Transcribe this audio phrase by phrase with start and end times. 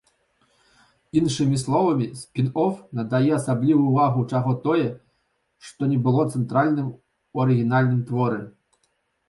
[1.19, 4.89] Іншымі словамі, спін-оф надае асаблівую ўвагу чаго-тое,
[5.69, 8.41] што не было цэнтральным у арыгінальным творы.